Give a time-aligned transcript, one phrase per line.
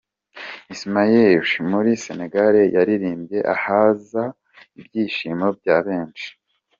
[0.73, 4.23] Ismaël Lô wo muri Senegal yaririmbye ahaza
[4.79, 6.29] ibyishimo bya benshi.